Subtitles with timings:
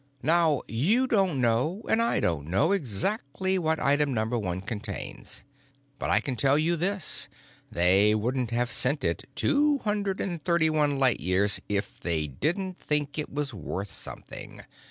[0.23, 5.43] Now you don't know and I don't know exactly what Item Number One contains,
[5.99, 7.29] but I can tell you this,
[7.71, 13.19] they wouldn't have sent it two hundred and thirty one lights if they didn't think
[13.19, 14.63] it was worth something.